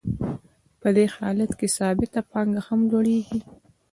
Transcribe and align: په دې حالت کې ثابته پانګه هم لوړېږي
په 0.81 0.89
دې 0.95 1.05
حالت 1.15 1.51
کې 1.59 1.67
ثابته 1.77 2.19
پانګه 2.31 2.61
هم 2.67 2.79
لوړېږي 2.91 3.39